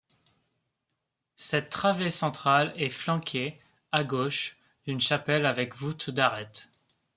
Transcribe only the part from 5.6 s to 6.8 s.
voûte d'arête.